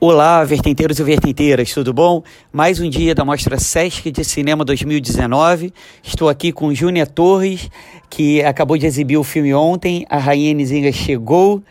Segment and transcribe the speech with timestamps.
[0.00, 2.22] Olá, vertenteiros e vertenteiras, tudo bom?
[2.52, 5.72] Mais um dia da Mostra Sesc de Cinema 2019.
[6.02, 7.70] Estou aqui com Júnia Torres,
[8.10, 10.04] que acabou de exibir o filme ontem.
[10.10, 11.62] A Rainha Nizinga chegou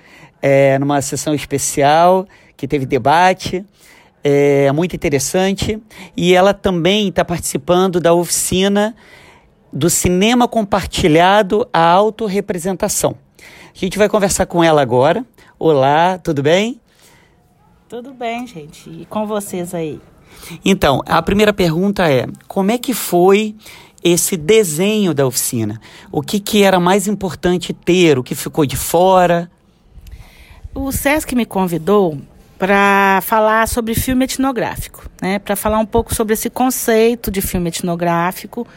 [0.42, 2.26] é, numa sessão especial
[2.58, 3.64] que teve debate.
[4.24, 5.80] É muito interessante.
[6.16, 8.96] E ela também está participando da oficina
[9.72, 13.16] do cinema compartilhado à autorrepresentação.
[13.76, 15.24] A gente vai conversar com ela agora.
[15.60, 16.80] Olá, tudo bem?
[17.88, 18.90] Tudo bem, gente.
[18.90, 20.00] E com vocês aí?
[20.64, 23.56] Então, a primeira pergunta é: como é que foi
[24.04, 25.80] esse desenho da oficina?
[26.12, 28.18] O que, que era mais importante ter?
[28.18, 29.50] O que ficou de fora?
[30.74, 32.20] O SESC me convidou
[32.58, 35.38] para falar sobre filme etnográfico, né?
[35.38, 38.68] Para falar um pouco sobre esse conceito de filme etnográfico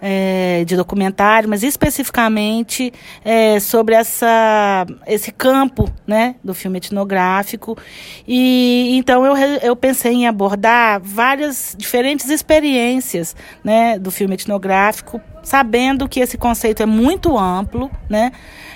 [0.00, 2.92] é, de documentário, mas especificamente
[3.24, 7.76] é, sobre essa, esse campo né, do filme etnográfico.
[8.26, 16.08] E então eu, eu pensei em abordar várias diferentes experiências né, do filme etnográfico, sabendo
[16.08, 18.32] que esse conceito é muito amplo, né?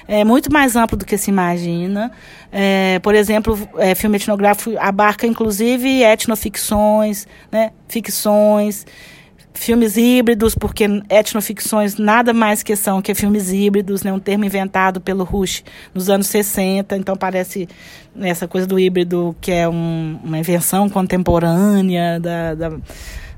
[0.06, 2.12] É muito mais amplo do que se imagina.
[2.52, 8.86] É, por exemplo, é, filme etnográfico abarca inclusive etnoficções, né, ficções,
[9.54, 14.12] filmes híbridos, porque etnoficções nada mais que são que filmes híbridos, né?
[14.12, 17.68] um termo inventado pelo Rush nos anos 60, então parece
[18.20, 22.68] essa coisa do híbrido que é um, uma invenção contemporânea da, da,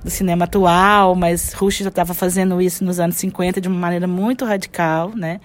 [0.03, 4.07] do cinema atual, mas Rush já estava fazendo isso nos anos 50 de uma maneira
[4.07, 5.41] muito radical, né?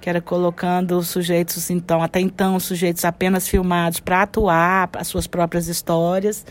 [0.00, 5.08] que era colocando os sujeitos, então, até então, os sujeitos apenas filmados para atuar as
[5.08, 6.44] suas próprias histórias,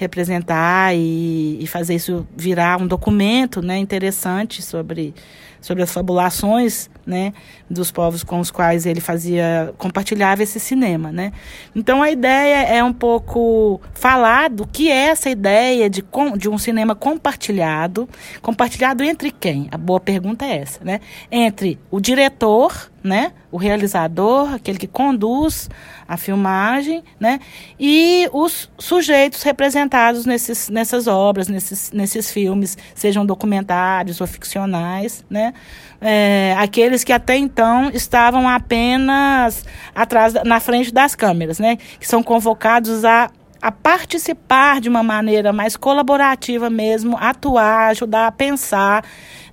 [0.00, 5.14] representar e, e, fazer isso virar um documento né, interessante sobre,
[5.60, 7.34] sobre as fabulações né,
[7.68, 11.32] dos povos com os quais ele fazia, compartilhava esse cinema, né.
[11.76, 16.02] Então a ideia é um pouco falar do que é essa ideia de,
[16.38, 18.08] de um cinema compartilhado,
[18.40, 19.68] compartilhado entre quem?
[19.70, 25.68] A boa pergunta é essa, né, entre o diretor, né, o realizador, aquele que conduz
[26.06, 27.40] a filmagem, né,
[27.78, 35.54] e os sujeitos representados nesses, nessas obras, nesses, nesses filmes, sejam documentários ou ficcionais, né,
[36.00, 41.76] é, aqueles que até então estavam apenas atrás, na frente das câmeras, né?
[41.98, 48.32] Que são convocados a a participar de uma maneira mais colaborativa mesmo, atuar, ajudar a
[48.32, 49.04] pensar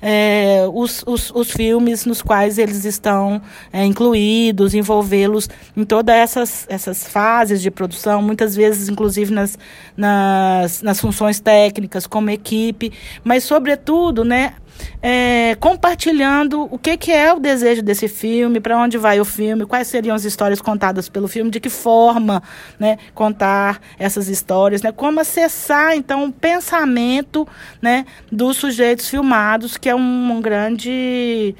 [0.01, 3.41] é, os, os, os, filmes nos quais eles estão
[3.71, 9.57] é, incluídos, envolvê-los em todas essas, essas fases de produção, muitas vezes, inclusive, nas,
[9.95, 12.91] nas, nas funções técnicas, como equipe,
[13.23, 14.53] mas, sobretudo, né,
[15.01, 19.65] é, compartilhando o que, que é o desejo desse filme, para onde vai o filme,
[19.65, 22.41] quais seriam as histórias contadas pelo filme, de que forma
[22.79, 27.47] né, contar essas histórias, né, como acessar então o pensamento
[27.81, 31.55] né, dos sujeitos filmados, que é um, um grande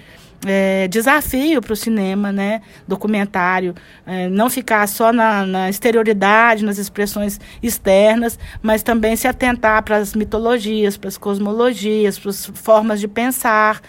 [0.45, 3.73] é, desafio para o cinema, né, documentário,
[4.05, 9.97] é, não ficar só na, na, exterioridade, nas expressões externas, mas também se atentar para
[9.97, 13.81] as mitologias, para as cosmologias, para as formas de pensar.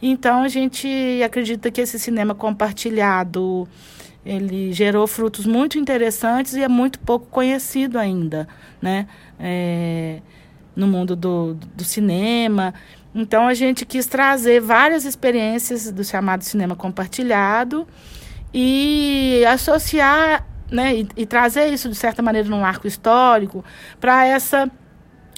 [0.00, 0.88] Então a gente
[1.24, 3.68] acredita que esse cinema compartilhado
[4.24, 8.48] ele gerou frutos muito interessantes e é muito pouco conhecido ainda,
[8.80, 9.06] né,
[9.38, 10.20] é,
[10.74, 12.74] no mundo do, do cinema.
[13.14, 17.86] Então a gente quis trazer várias experiências do chamado cinema compartilhado
[18.54, 23.64] e associar, né, e, e trazer isso de certa maneira num arco histórico
[24.00, 24.70] para essa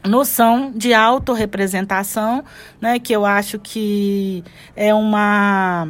[0.05, 2.45] noção de autorrepresentação,
[2.81, 4.45] né, que eu acho que
[4.77, 5.89] é uma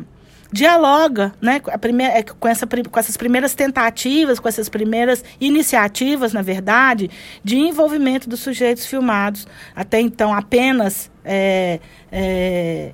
[0.55, 6.43] dialoga né, primeira, é, com, essa, com essas primeiras tentativas, com essas primeiras iniciativas, na
[6.43, 7.11] verdade,
[7.43, 11.81] de envolvimento dos sujeitos filmados, até então apenas é,
[12.13, 12.93] é,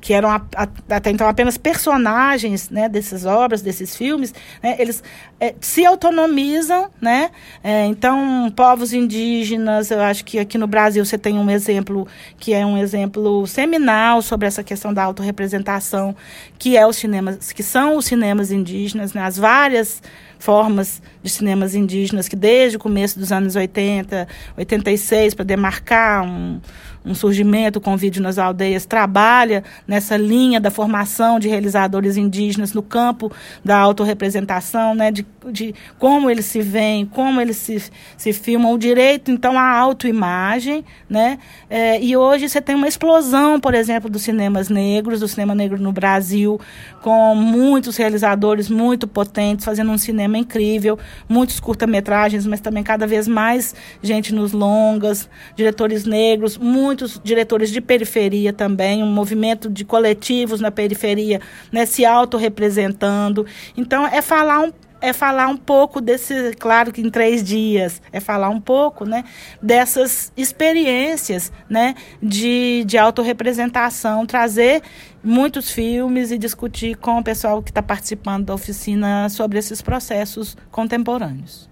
[0.00, 5.02] que eram a, a, até então apenas personagens né, dessas obras, desses filmes, né, eles
[5.40, 7.30] é, se autonomizam, né?
[7.64, 12.06] É, então, povos indígenas, eu acho que aqui no Brasil você tem um exemplo
[12.38, 16.14] que é um exemplo seminal sobre essa questão da autorrepresentação,
[16.58, 20.02] que é os cinemas, que são os cinemas indígenas, né, as várias
[20.40, 24.26] formas de cinemas indígenas que desde o começo dos anos 80,
[24.56, 26.58] 86, para demarcar um,
[27.04, 32.82] um surgimento com vídeo nas aldeias, trabalha nessa linha da formação de realizadores indígenas no
[32.82, 33.30] campo
[33.64, 37.82] da autorrepresentação, né, de, de como eles se veem, como eles se,
[38.16, 41.38] se filmam, o direito, então, à autoimagem, né,
[41.68, 45.80] é, e hoje você tem uma explosão, por exemplo, dos cinemas negros, do cinema negro
[45.80, 46.58] no Brasil,
[47.02, 50.98] com muitos realizadores muito potentes, fazendo um cinema cinema incrível,
[51.28, 57.80] muitos curta-metragens, mas também cada vez mais gente nos longas, diretores negros, muitos diretores de
[57.80, 61.40] periferia também, um movimento de coletivos na periferia,
[61.72, 63.44] né, se autorrepresentando.
[63.76, 64.72] Então, é falar um
[65.02, 69.24] é falar um pouco desse, claro que em três dias, é falar um pouco, né,
[69.62, 74.82] dessas experiências, né, de, de autorrepresentação, trazer
[75.22, 80.56] muitos filmes e discutir com o pessoal que está participando da oficina sobre esses processos
[80.70, 81.68] contemporâneos.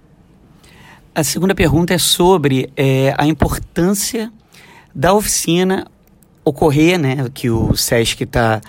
[1.15, 4.31] A segunda pergunta é sobre é, a importância
[4.95, 5.87] da oficina
[6.45, 8.61] ocorrer, né, que o SESC está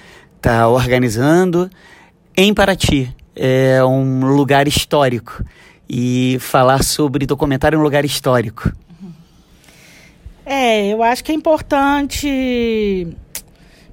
[0.41, 1.69] tá organizando
[2.35, 5.43] em Paraty, é um lugar histórico
[5.87, 8.71] e falar sobre documentário em um lugar histórico.
[10.45, 13.07] É, eu acho que é importante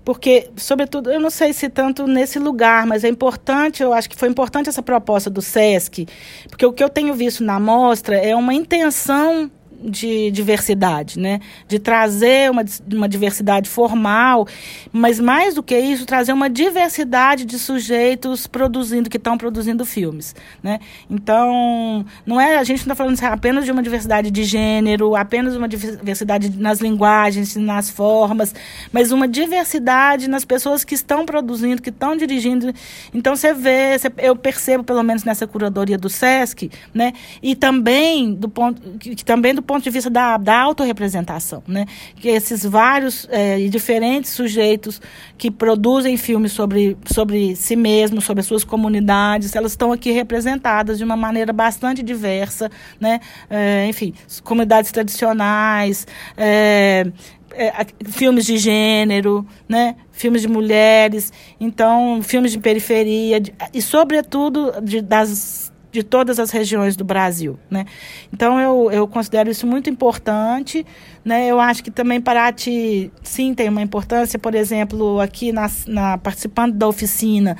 [0.06, 4.14] porque, sobretudo, eu não sei se tanto nesse lugar, mas é importante, eu acho que
[4.14, 6.06] foi importante essa proposta do SESC,
[6.48, 9.50] porque o que eu tenho visto na mostra é uma intenção
[9.82, 11.40] de diversidade, né?
[11.68, 14.46] De trazer uma, uma diversidade formal,
[14.92, 20.34] mas mais do que isso, trazer uma diversidade de sujeitos produzindo, que estão produzindo filmes,
[20.62, 20.78] né?
[21.10, 25.56] Então, não é, a gente não está falando apenas de uma diversidade de gênero, apenas
[25.56, 28.54] uma diversidade nas linguagens, nas formas,
[28.92, 32.72] mas uma diversidade nas pessoas que estão produzindo, que estão dirigindo.
[33.12, 37.12] Então, você vê, eu percebo, pelo menos nessa curadoria do SESC, né?
[37.42, 41.84] E também do ponto, que, que também do ponto de vista da, da autorrepresentação, né?
[42.16, 45.00] Que esses vários é, e diferentes sujeitos
[45.36, 50.98] que produzem filmes sobre, sobre si mesmos, sobre as suas comunidades, elas estão aqui representadas
[50.98, 52.70] de uma maneira bastante diversa,
[53.00, 53.20] né?
[53.50, 57.06] É, enfim, comunidades tradicionais, é,
[57.52, 59.96] é, filmes de gênero, né?
[60.16, 66.50] filmes de mulheres, então filmes de periferia de, e sobretudo de, das de todas as
[66.50, 67.86] regiões do Brasil, né?
[68.30, 70.84] Então eu, eu considero isso muito importante,
[71.24, 71.46] né?
[71.46, 76.74] Eu acho que também Paraty sim tem uma importância, por exemplo, aqui na, na participando
[76.74, 77.56] da oficina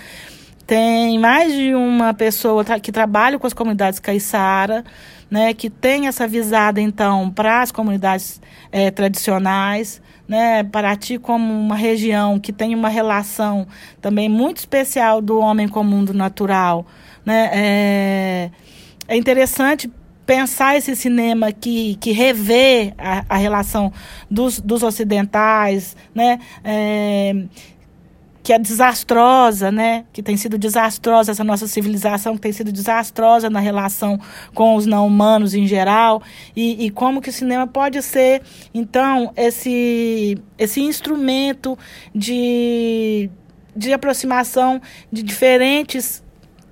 [0.67, 4.85] tem mais de uma pessoa que trabalha com as comunidades caiçara,
[5.31, 8.41] né, que tem essa visada então para as comunidades
[8.73, 13.67] é, tradicionais, né, Paraty como uma região que tem uma relação
[14.00, 16.85] também muito especial do homem com o mundo natural,
[17.26, 17.50] né?
[17.52, 18.50] É,
[19.08, 19.90] é interessante
[20.25, 23.93] pensar esse cinema que, que revê a, a relação
[24.31, 26.38] dos, dos ocidentais, né?
[26.64, 27.34] É,
[28.43, 30.05] que é desastrosa, né?
[30.12, 34.20] Que tem sido desastrosa essa nossa civilização, que tem sido desastrosa na relação
[34.55, 36.23] com os não humanos em geral,
[36.55, 38.43] e, e como que o cinema pode ser,
[38.73, 41.76] então, esse, esse instrumento
[42.14, 43.28] de,
[43.75, 44.81] de aproximação
[45.11, 46.23] de diferentes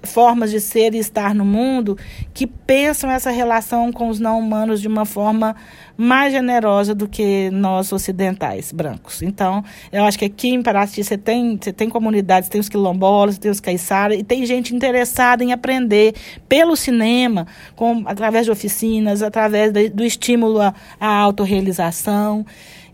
[0.04, 1.96] formas de ser e estar no mundo
[2.32, 5.54] que pensam essa relação com os não humanos de uma forma
[5.96, 9.22] mais generosa do que nós ocidentais brancos.
[9.22, 9.62] Então,
[9.92, 13.50] eu acho que aqui em Paraty você tem, você tem comunidades, tem os quilombolas, tem
[13.50, 16.14] os caiçara, e tem gente interessada em aprender
[16.48, 17.46] pelo cinema,
[17.76, 22.44] com, através de oficinas, através de, do estímulo à, à autorrealização,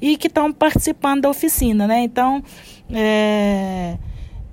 [0.00, 2.02] e que estão participando da oficina, né?
[2.02, 2.42] Então,
[2.92, 3.96] é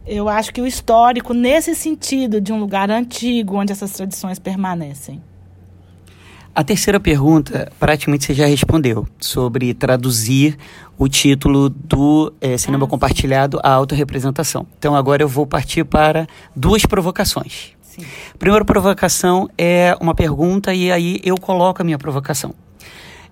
[0.07, 5.21] eu acho que o histórico, nesse sentido, de um lugar antigo onde essas tradições permanecem.
[6.55, 10.57] A terceira pergunta, praticamente você já respondeu, sobre traduzir
[10.97, 14.65] o título do é, Cinema ah, Compartilhado à Autorrepresentação.
[14.79, 17.73] Então agora eu vou partir para duas provocações.
[17.83, 18.01] Sim.
[18.33, 22.55] A primeira provocação é uma pergunta e aí eu coloco a minha provocação.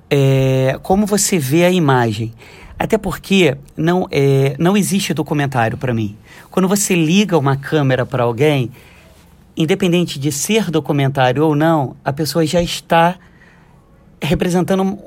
[0.08, 2.32] É, como você vê a imagem?
[2.78, 6.16] Até porque não, é, não existe documentário para mim.
[6.50, 8.72] Quando você liga uma câmera para alguém,
[9.56, 13.16] independente de ser documentário ou não, a pessoa já está
[14.22, 15.00] representando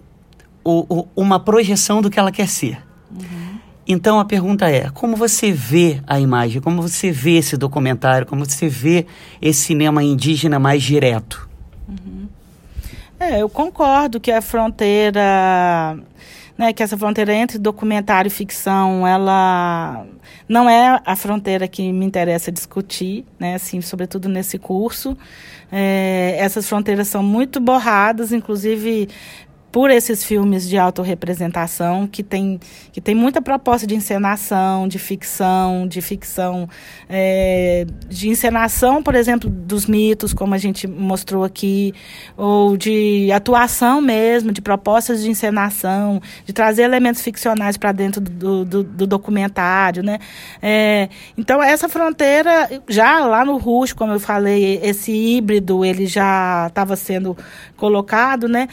[0.64, 2.82] o, o, uma projeção do que ela quer ser.
[3.10, 3.58] Uhum.
[3.86, 6.60] Então a pergunta é: como você vê a imagem?
[6.60, 8.26] Como você vê esse documentário?
[8.26, 9.06] Como você vê
[9.40, 11.48] esse cinema indígena mais direto?
[11.88, 12.28] Uhum.
[13.18, 15.98] É, eu concordo que a fronteira
[16.58, 20.04] né, que essa fronteira entre documentário e ficção, ela
[20.48, 25.16] não é a fronteira que me interessa discutir, né, assim, sobretudo nesse curso.
[25.70, 29.08] É, essas fronteiras são muito borradas, inclusive
[29.78, 32.58] por esses filmes de autorrepresentação que tem,
[32.90, 36.68] que tem muita proposta de encenação, de ficção, de ficção,
[37.08, 41.94] é, de encenação, por exemplo, dos mitos, como a gente mostrou aqui,
[42.36, 48.64] ou de atuação mesmo, de propostas de encenação, de trazer elementos ficcionais para dentro do,
[48.64, 50.18] do, do, documentário, né?
[50.60, 56.66] É, então, essa fronteira, já lá no Rush, como eu falei, esse híbrido, ele já
[56.66, 57.36] estava sendo
[57.76, 58.66] colocado, né?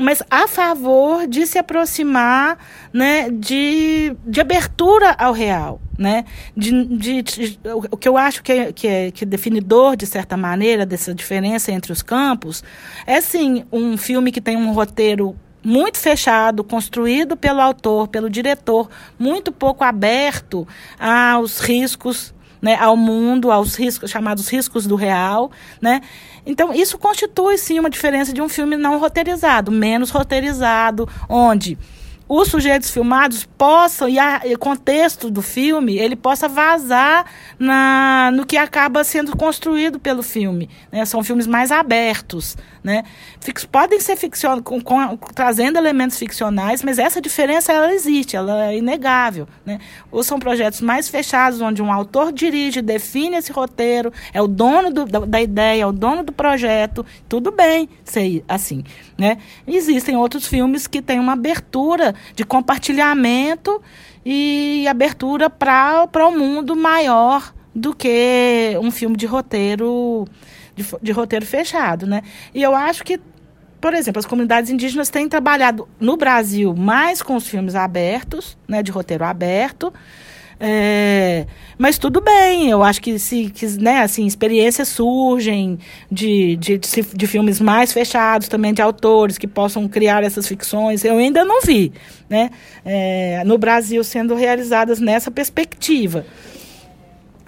[0.00, 2.58] Mas a favor de se aproximar
[2.90, 5.80] né, de, de abertura ao real.
[5.98, 6.24] Né?
[6.56, 10.06] De, de, de, o que eu acho que é, que, é, que é definidor, de
[10.06, 12.64] certa maneira, dessa diferença entre os campos,
[13.06, 18.88] é sim um filme que tem um roteiro muito fechado, construído pelo autor, pelo diretor,
[19.18, 20.66] muito pouco aberto
[20.98, 25.50] aos riscos né, ao mundo, aos riscos chamados riscos do real,
[25.80, 26.00] né?
[26.44, 31.78] Então isso constitui sim uma diferença de um filme não roteirizado, menos roteirizado, onde
[32.32, 37.26] os sujeitos filmados possam, e o contexto do filme, ele possa vazar
[37.58, 40.70] na, no que acaba sendo construído pelo filme.
[40.92, 41.04] Né?
[41.04, 42.56] São filmes mais abertos.
[42.82, 43.04] Né?
[43.40, 48.66] Fix, podem ser ficcion, com, com, trazendo elementos ficcionais, mas essa diferença ela existe, ela
[48.66, 49.46] é inegável.
[49.66, 49.78] Né?
[50.10, 54.90] Ou são projetos mais fechados, onde um autor dirige, define esse roteiro, é o dono
[54.90, 58.82] do, da, da, ideia, é o dono do projeto, tudo bem ser assim.
[59.18, 59.38] Né?
[59.66, 63.82] Existem outros filmes que têm uma abertura de compartilhamento
[64.24, 70.26] e abertura para o mundo maior do que um filme de roteiro
[70.74, 72.22] de, de roteiro fechado, né?
[72.54, 73.20] E eu acho que
[73.80, 78.82] por exemplo, as comunidades indígenas têm trabalhado no Brasil mais com os filmes abertos, né,
[78.82, 79.90] de roteiro aberto,
[80.62, 81.46] é,
[81.78, 85.78] mas tudo bem, eu acho que se que, né, assim, experiências surgem
[86.12, 91.02] de, de, de, de, filmes mais fechados também de autores que possam criar essas ficções.
[91.02, 91.94] Eu ainda não vi,
[92.28, 92.50] né?
[92.84, 96.26] É, no Brasil sendo realizadas nessa perspectiva.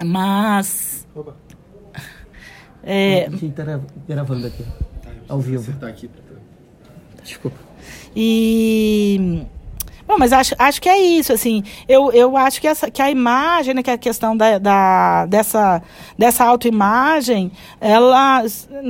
[0.03, 1.05] Mas.
[2.83, 4.65] É, a gente está gravando aqui,
[5.27, 5.73] ao vivo.
[5.85, 6.09] Aqui.
[7.23, 7.57] Desculpa.
[8.15, 9.45] E
[10.05, 13.09] Bom, mas acho, acho que é isso, assim, eu, eu acho que, essa, que a
[13.09, 15.81] imagem, né, que a questão da, da, dessa,
[16.17, 18.43] dessa autoimagem, ela,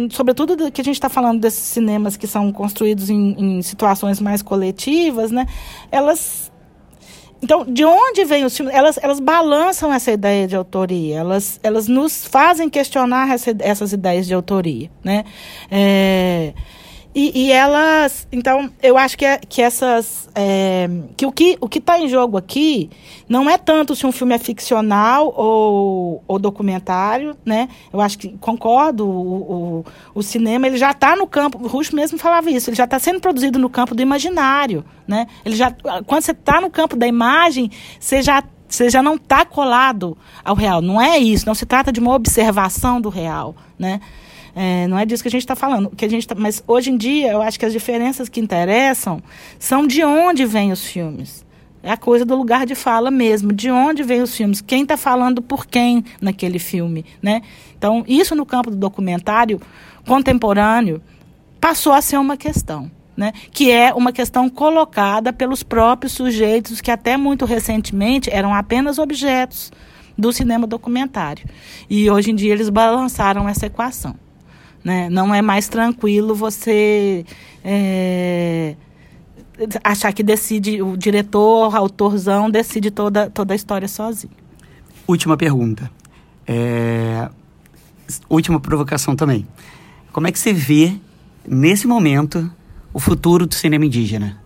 [0.10, 4.42] sobretudo que a gente está falando desses cinemas que são construídos em, em situações mais
[4.42, 5.46] coletivas, né,
[5.92, 6.52] elas
[7.44, 8.74] então, de onde vem os filmes?
[8.74, 14.26] Elas, elas balançam essa ideia de autoria, elas, elas nos fazem questionar essa, essas ideias
[14.26, 15.26] de autoria, né?
[15.70, 16.54] É,
[17.16, 21.70] e, e, elas, então, eu acho que, é, que essas, é, que o que o
[21.70, 22.90] que está em jogo aqui
[23.30, 27.70] não é tanto se um filme é ficcional ou, ou documentário, né?
[27.92, 31.92] Eu acho que concordo, o, o, o cinema ele já está no campo, o Rush
[31.92, 35.28] mesmo falava isso, ele já está sendo produzido no campo do imaginário, né?
[35.46, 35.72] Ele já,
[36.06, 40.56] quando você está no campo da imagem, você já você já não está colado ao
[40.56, 40.82] real.
[40.82, 41.46] Não é isso.
[41.46, 44.02] Não se trata de uma observação do real, né?
[44.56, 45.90] É, não é disso que a gente está falando.
[45.96, 49.22] Que a gente tá, mas hoje em dia, eu acho que as diferenças que interessam
[49.58, 51.46] são de onde vêm os filmes.
[51.82, 54.96] É a coisa do lugar de fala mesmo, de onde vêm os filmes, quem está
[54.96, 57.42] falando por quem naquele filme, né?
[57.78, 59.60] Então, isso no campo do documentário
[60.08, 61.02] contemporâneo
[61.60, 62.90] passou a ser uma questão.
[63.16, 68.98] Né, que é uma questão colocada pelos próprios sujeitos que até muito recentemente eram apenas
[68.98, 69.72] objetos
[70.18, 71.48] do cinema documentário.
[71.88, 74.16] E hoje em dia eles balançaram essa equação.
[74.84, 75.10] Né?
[75.10, 77.26] Não é mais tranquilo você
[77.64, 78.76] é,
[79.84, 84.34] achar que decide, o diretor, autorzão, decide toda, toda a história sozinho.
[85.08, 85.90] Última pergunta.
[86.46, 87.30] É,
[88.30, 89.48] última provocação também.
[90.12, 90.96] Como é que você vê,
[91.48, 92.52] nesse momento,
[92.94, 94.43] o futuro do cinema indígena?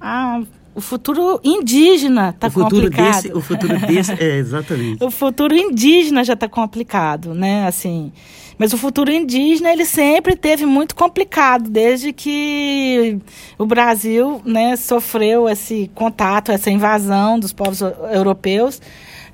[0.00, 0.42] Ah,
[0.74, 3.22] o futuro indígena está complicado.
[3.22, 5.02] Desse, o futuro desse, é, exatamente.
[5.02, 7.66] o futuro indígena já está complicado, né?
[7.66, 8.12] Assim,
[8.58, 13.18] mas o futuro indígena, ele sempre teve muito complicado, desde que
[13.58, 18.80] o Brasil né, sofreu esse contato, essa invasão dos povos europeus.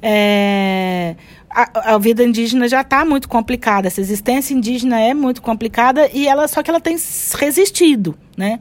[0.02, 1.16] É,
[1.48, 6.28] a, a, vida indígena já está muito complicada, essa existência indígena é muito complicada e
[6.28, 6.96] ela só que ela tem
[7.38, 8.60] resistido, né?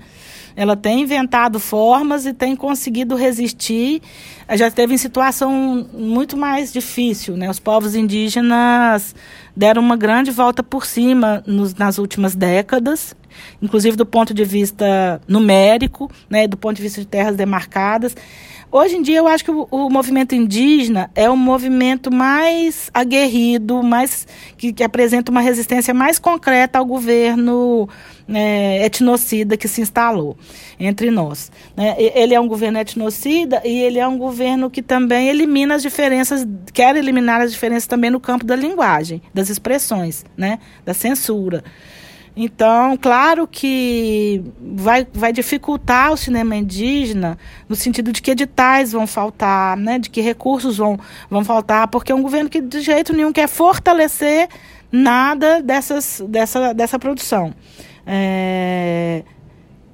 [0.55, 4.01] Ela tem inventado formas e tem conseguido resistir.
[4.55, 7.49] Já esteve em situação muito mais difícil, né?
[7.49, 9.15] Os povos indígenas
[9.55, 13.15] deram uma grande volta por cima nos, nas últimas décadas,
[13.61, 18.15] inclusive do ponto de vista numérico, né, do ponto de vista de terras demarcadas.
[18.75, 23.83] Hoje em dia, eu acho que o, o movimento indígena é o movimento mais aguerrido,
[23.83, 24.25] mais
[24.57, 27.87] que, que apresenta uma resistência mais concreta ao governo
[28.27, 30.35] é, etnocida que se instalou
[30.79, 31.51] entre nós.
[31.77, 31.95] Né?
[31.99, 36.43] Ele é um governo etnocida e ele é um governo que também elimina as diferenças,
[36.73, 40.57] quer eliminar as diferenças também no campo da linguagem, das expressões, né?
[40.83, 41.63] da censura.
[42.35, 47.37] Então, claro que vai, vai dificultar o cinema indígena
[47.69, 50.99] no sentido de que editais vão faltar, né, de que recursos vão,
[51.29, 54.49] vão faltar, porque é um governo que de jeito nenhum quer fortalecer
[54.91, 57.53] nada dessas, dessa, dessa produção.
[58.05, 59.23] É,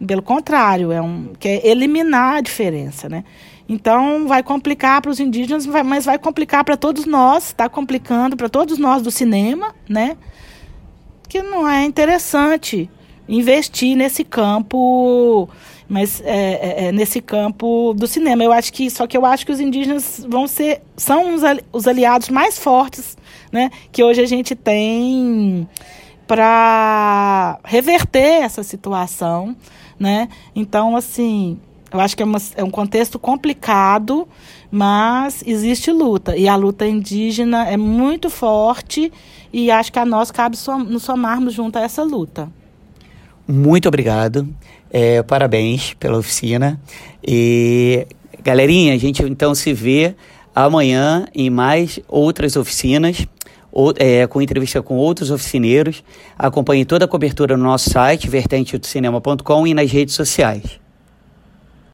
[0.06, 3.10] pelo contrário, é um, quer eliminar a diferença.
[3.10, 3.26] Né?
[3.68, 8.48] Então, vai complicar para os indígenas, mas vai complicar para todos nós, está complicando para
[8.48, 10.16] todos nós do cinema, né?
[11.30, 12.90] Que não é interessante
[13.28, 15.48] investir nesse campo,
[15.88, 18.44] mas é, é, é, nesse campo do cinema.
[18.44, 21.88] Eu acho que só que eu acho que os indígenas vão ser são os, os
[21.88, 23.16] aliados mais fortes,
[23.52, 25.70] né, que hoje a gente tem
[26.28, 29.56] para reverter essa situação,
[30.00, 30.30] né?
[30.56, 31.60] Então, assim,
[31.92, 34.28] eu acho que é, uma, é, um contexto complicado,
[34.72, 36.38] mas existe luta.
[36.38, 39.12] E a luta indígena é muito forte
[39.52, 42.50] e acho que a nós cabe som, nos somarmos junto a essa luta.
[43.48, 44.48] Muito obrigado.
[44.92, 46.80] É, parabéns pela oficina.
[47.26, 48.06] E,
[48.44, 50.16] galerinha, a gente então se vê
[50.54, 53.26] amanhã em mais outras oficinas.
[53.72, 56.04] Ou, é, com entrevista com outros oficineiros.
[56.38, 60.79] Acompanhe toda a cobertura no nosso site, vertentedocinema.com e nas redes sociais.